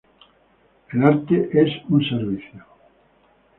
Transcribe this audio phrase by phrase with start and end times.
[0.93, 2.65] El arte es un servicio.